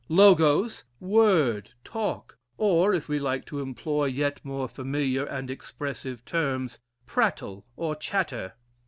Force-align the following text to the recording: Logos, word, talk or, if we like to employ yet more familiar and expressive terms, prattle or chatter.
Logos, 0.09 0.83
word, 0.99 1.75
talk 1.83 2.39
or, 2.57 2.91
if 2.91 3.07
we 3.07 3.19
like 3.19 3.45
to 3.45 3.59
employ 3.59 4.05
yet 4.05 4.41
more 4.43 4.67
familiar 4.67 5.25
and 5.25 5.51
expressive 5.51 6.25
terms, 6.25 6.79
prattle 7.05 7.67
or 7.75 7.95
chatter. 7.95 8.53